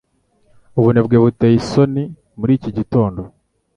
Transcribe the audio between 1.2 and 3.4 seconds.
buteye isoni muri iki gitondo